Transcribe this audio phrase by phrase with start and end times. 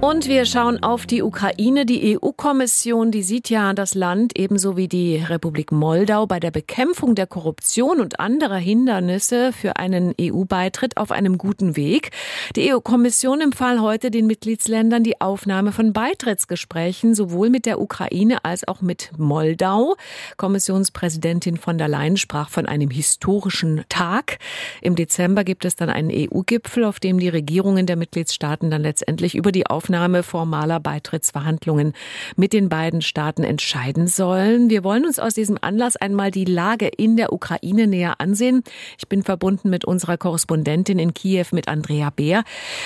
[0.00, 1.84] Und wir schauen auf die Ukraine.
[1.84, 7.14] Die EU-Kommission, die sieht ja das Land ebenso wie die Republik Moldau bei der Bekämpfung
[7.14, 12.12] der Korruption und anderer Hindernisse für einen EU-Beitritt auf einem guten Weg.
[12.56, 18.66] Die EU-Kommission empfahl heute den Mitgliedsländern die Aufnahme von Beitrittsgesprächen sowohl mit der Ukraine als
[18.66, 19.96] auch mit Moldau.
[20.38, 24.38] Kommissionspräsidentin von der Leyen sprach von einem historischen Tag.
[24.80, 29.34] Im Dezember gibt es dann einen EU-Gipfel, auf dem die Regierungen der Mitgliedstaaten dann letztendlich
[29.34, 31.94] über die Aufnahme Aufnahme formaler Beitrittsverhandlungen
[32.36, 34.70] mit den beiden Staaten entscheiden sollen.
[34.70, 38.62] Wir wollen uns aus diesem Anlass einmal die Lage in der Ukraine näher ansehen.
[38.98, 42.44] Ich bin verbunden mit unserer Korrespondentin in Kiew, mit Andrea Beer.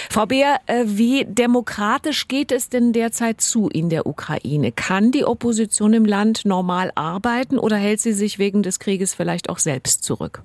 [0.09, 4.73] Frau Beer, äh, wie demokratisch geht es denn derzeit zu in der Ukraine?
[4.73, 9.51] Kann die Opposition im Land normal arbeiten oder hält sie sich wegen des Krieges vielleicht
[9.51, 10.43] auch selbst zurück?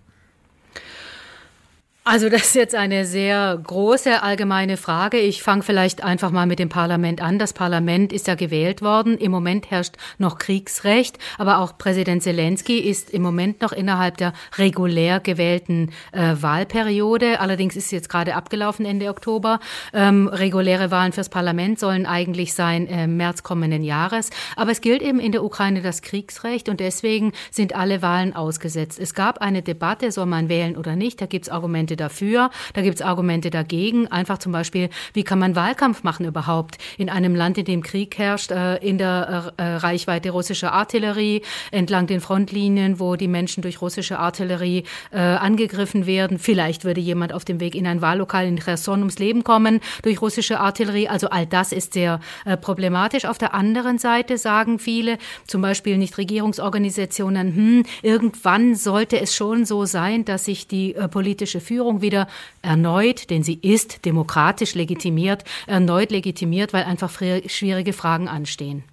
[2.11, 5.19] Also das ist jetzt eine sehr große allgemeine Frage.
[5.19, 7.37] Ich fange vielleicht einfach mal mit dem Parlament an.
[7.37, 9.15] Das Parlament ist ja gewählt worden.
[9.19, 14.33] Im Moment herrscht noch Kriegsrecht, aber auch Präsident Zelensky ist im Moment noch innerhalb der
[14.57, 17.41] regulär gewählten äh, Wahlperiode.
[17.41, 19.59] Allerdings ist jetzt gerade abgelaufen Ende Oktober.
[19.93, 24.31] Ähm, reguläre Wahlen fürs Parlament sollen eigentlich sein äh, März kommenden Jahres.
[24.55, 28.97] Aber es gilt eben in der Ukraine das Kriegsrecht und deswegen sind alle Wahlen ausgesetzt.
[28.99, 31.21] Es gab eine Debatte, soll man wählen oder nicht.
[31.21, 34.07] Da gibt es Argumente dafür, da gibt es Argumente dagegen.
[34.07, 38.17] Einfach zum Beispiel, wie kann man Wahlkampf machen überhaupt in einem Land, in dem Krieg
[38.17, 43.81] herrscht, äh, in der äh, Reichweite russischer Artillerie, entlang den Frontlinien, wo die Menschen durch
[43.81, 46.39] russische Artillerie äh, angegriffen werden.
[46.39, 50.21] Vielleicht würde jemand auf dem Weg in ein Wahllokal in Cherson ums Leben kommen durch
[50.21, 51.07] russische Artillerie.
[51.07, 53.25] Also all das ist sehr äh, problematisch.
[53.25, 59.85] Auf der anderen Seite sagen viele, zum Beispiel Nichtregierungsorganisationen, hm, irgendwann sollte es schon so
[59.85, 62.27] sein, dass sich die äh, politische Führung Regierung wieder
[62.61, 68.83] erneut, denn sie ist demokratisch legitimiert, erneut legitimiert, weil einfach schwierige Fragen anstehen.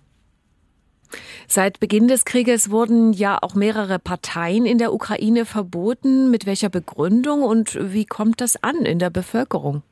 [1.47, 6.31] Seit Beginn des Krieges wurden ja auch mehrere Parteien in der Ukraine verboten.
[6.31, 9.83] Mit welcher Begründung und wie kommt das an in der Bevölkerung?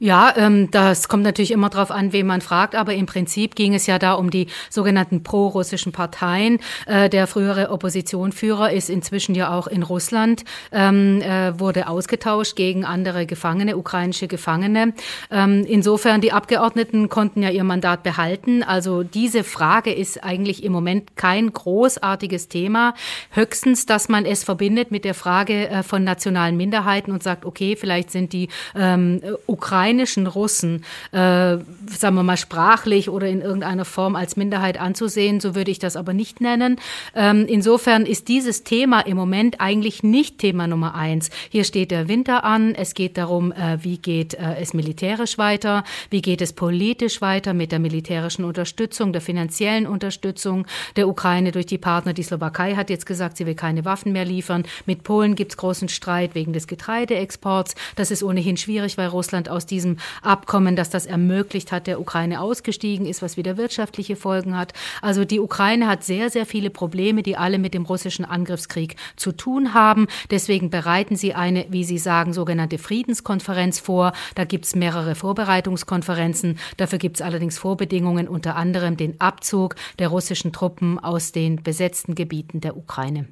[0.00, 3.74] Ja, ähm, das kommt natürlich immer darauf an, wen man fragt, aber im Prinzip ging
[3.74, 6.58] es ja da um die sogenannten pro-russischen Parteien.
[6.86, 12.84] Äh, der frühere Oppositionführer ist inzwischen ja auch in Russland, ähm, äh, wurde ausgetauscht gegen
[12.84, 14.94] andere Gefangene, ukrainische Gefangene.
[15.30, 18.64] Ähm, insofern, die Abgeordneten konnten ja ihr Mandat behalten.
[18.64, 22.94] Also diese Frage ist eigentlich im Moment kein großartiges Thema.
[23.30, 27.76] Höchstens, dass man es verbindet mit der Frage äh, von nationalen Minderheiten und sagt, okay,
[27.76, 33.84] vielleicht sind die ähm, Ukrainer ukrainischen Russen, äh, sagen wir mal sprachlich oder in irgendeiner
[33.84, 35.40] Form als Minderheit anzusehen.
[35.40, 36.78] So würde ich das aber nicht nennen.
[37.14, 41.28] Ähm, insofern ist dieses Thema im Moment eigentlich nicht Thema Nummer eins.
[41.50, 42.74] Hier steht der Winter an.
[42.74, 47.52] Es geht darum, äh, wie geht äh, es militärisch weiter, wie geht es politisch weiter
[47.52, 50.66] mit der militärischen Unterstützung, der finanziellen Unterstützung
[50.96, 52.14] der Ukraine durch die Partner.
[52.14, 54.64] Die Slowakei hat jetzt gesagt, sie will keine Waffen mehr liefern.
[54.86, 57.74] Mit Polen gibt es großen Streit wegen des Getreideexports.
[57.96, 62.40] Das ist ohnehin schwierig, weil Russland aus diesem Abkommen, das das ermöglicht hat, der Ukraine
[62.40, 64.72] ausgestiegen ist, was wieder wirtschaftliche Folgen hat.
[65.02, 69.32] Also die Ukraine hat sehr, sehr viele Probleme, die alle mit dem russischen Angriffskrieg zu
[69.32, 70.06] tun haben.
[70.30, 74.12] Deswegen bereiten sie eine, wie Sie sagen, sogenannte Friedenskonferenz vor.
[74.36, 76.58] Da gibt es mehrere Vorbereitungskonferenzen.
[76.76, 82.14] Dafür gibt es allerdings Vorbedingungen, unter anderem den Abzug der russischen Truppen aus den besetzten
[82.14, 83.26] Gebieten der Ukraine.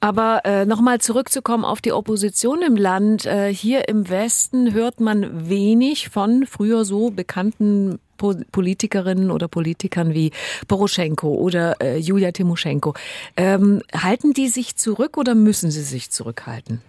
[0.00, 3.26] Aber äh, nochmal zurückzukommen auf die Opposition im Land.
[3.26, 10.30] Äh, hier im Westen hört man wenig von früher so bekannten Politikerinnen oder Politikern wie
[10.68, 12.94] Poroschenko oder äh, Julia Timoschenko.
[13.36, 16.82] Ähm, halten die sich zurück oder müssen sie sich zurückhalten?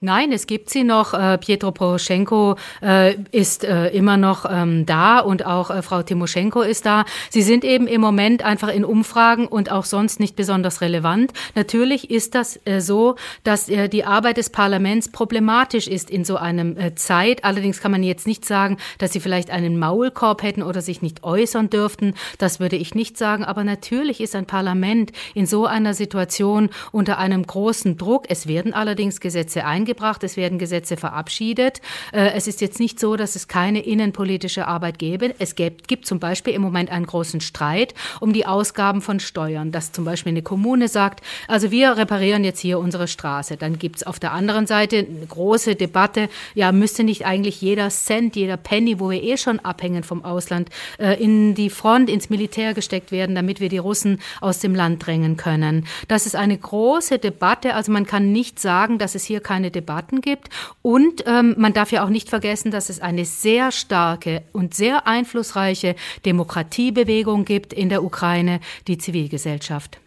[0.00, 1.12] Nein, es gibt sie noch.
[1.12, 6.86] Äh, Pietro Poroschenko äh, ist äh, immer noch ähm, da und auch Frau Timoschenko ist
[6.86, 7.04] da.
[7.30, 11.32] Sie sind eben im Moment einfach in Umfragen und auch sonst nicht besonders relevant.
[11.56, 17.44] Natürlich ist das so, dass die Arbeit des Parlaments problematisch ist in so einem Zeit.
[17.44, 21.24] Allerdings kann man jetzt nicht sagen, dass sie vielleicht einen Maulkorb hätten oder sich nicht
[21.24, 22.14] äußern dürften.
[22.38, 23.44] Das würde ich nicht sagen.
[23.44, 28.26] Aber natürlich ist ein Parlament in so einer Situation unter einem großen Druck.
[28.28, 31.80] Es werden allerdings Gesetze eingeführt eingebracht, es werden Gesetze verabschiedet.
[32.12, 35.34] Äh, es ist jetzt nicht so, dass es keine innenpolitische Arbeit gäbe.
[35.38, 39.92] Es gibt, zum Beispiel im Moment einen großen Streit um die Ausgaben von Steuern, dass
[39.92, 43.56] zum Beispiel eine Kommune sagt, also wir reparieren jetzt hier unsere Straße.
[43.56, 47.88] Dann gibt es auf der anderen Seite eine große Debatte, ja, müsste nicht eigentlich jeder
[47.88, 50.68] Cent, jeder Penny, wo wir eh schon abhängen vom Ausland,
[50.98, 55.06] äh, in die Front, ins Militär gesteckt werden, damit wir die Russen aus dem Land
[55.06, 55.86] drängen können.
[56.08, 57.74] Das ist eine große Debatte.
[57.74, 60.48] Also man kann nicht sagen, dass es hier keine Debatten gibt.
[60.82, 65.06] Und ähm, man darf ja auch nicht vergessen, dass es eine sehr starke und sehr
[65.06, 65.94] einflussreiche
[66.24, 69.98] Demokratiebewegung gibt in der Ukraine, die Zivilgesellschaft.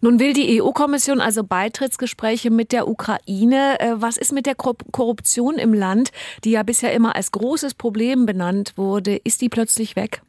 [0.00, 3.80] Nun will die EU-Kommission also Beitrittsgespräche mit der Ukraine.
[3.80, 6.10] Äh, was ist mit der Korruption im Land,
[6.44, 9.16] die ja bisher immer als großes Problem benannt wurde?
[9.16, 10.22] Ist die plötzlich weg?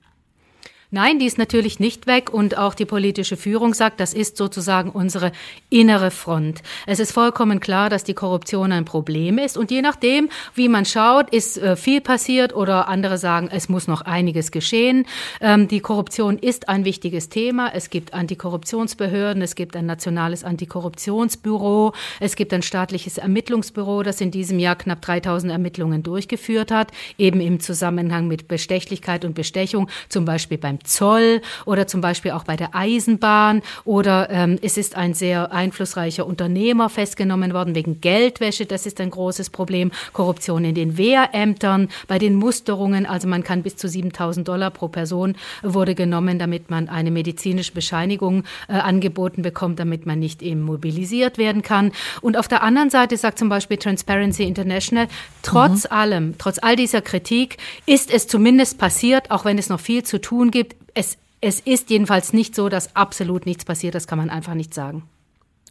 [0.95, 4.91] Nein, die ist natürlich nicht weg und auch die politische Führung sagt, das ist sozusagen
[4.91, 5.33] unsere
[5.69, 6.61] innere Front.
[6.87, 10.85] Es ist vollkommen klar, dass die Korruption ein Problem ist und je nachdem, wie man
[10.85, 15.05] schaut, ist äh, viel passiert oder andere sagen, es muss noch einiges geschehen.
[15.41, 17.73] Ähm, die Korruption ist ein wichtiges Thema.
[17.73, 24.31] Es gibt Antikorruptionsbehörden, es gibt ein nationales Antikorruptionsbüro, es gibt ein staatliches Ermittlungsbüro, das in
[24.31, 30.23] diesem Jahr knapp 3000 Ermittlungen durchgeführt hat, eben im Zusammenhang mit Bestechlichkeit und Bestechung, zum
[30.23, 34.95] Beispiel beim beim Zoll oder zum Beispiel auch bei der Eisenbahn oder ähm, es ist
[34.95, 38.65] ein sehr einflussreicher Unternehmer festgenommen worden wegen Geldwäsche.
[38.65, 39.91] Das ist ein großes Problem.
[40.13, 43.05] Korruption in den Wehrämtern, bei den Musterungen.
[43.05, 47.73] Also man kann bis zu 7000 Dollar pro Person wurde genommen, damit man eine medizinische
[47.73, 51.91] Bescheinigung äh, angeboten bekommt, damit man nicht eben mobilisiert werden kann.
[52.21, 55.07] Und auf der anderen Seite sagt zum Beispiel Transparency International,
[55.41, 55.91] trotz mhm.
[55.91, 60.19] allem, trotz all dieser Kritik ist es zumindest passiert, auch wenn es noch viel zu
[60.19, 63.95] tun gibt, es, es ist jedenfalls nicht so, dass absolut nichts passiert.
[63.95, 65.03] Das kann man einfach nicht sagen.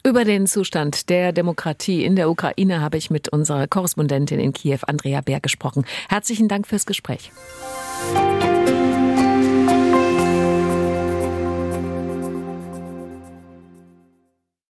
[0.06, 4.80] Über den Zustand der Demokratie in der Ukraine habe ich mit unserer Korrespondentin in Kiew,
[4.86, 5.86] Andrea Bär, gesprochen.
[6.10, 7.32] Herzlichen Dank fürs Gespräch.